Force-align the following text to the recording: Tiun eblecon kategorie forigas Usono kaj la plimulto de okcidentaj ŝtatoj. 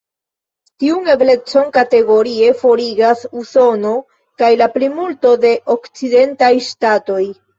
Tiun 0.83 1.09
eblecon 1.15 1.67
kategorie 1.75 2.47
forigas 2.61 3.21
Usono 3.41 3.93
kaj 4.43 4.51
la 4.63 4.69
plimulto 4.77 5.35
de 5.47 5.53
okcidentaj 5.75 6.53
ŝtatoj. 6.69 7.21